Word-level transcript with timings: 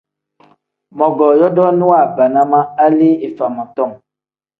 Mogoo 0.97 1.37
yodooni 1.41 1.83
waabana 1.91 2.41
ma 2.51 2.59
hali 2.77 3.09
ifama 3.27 3.63
tom. 3.75 3.91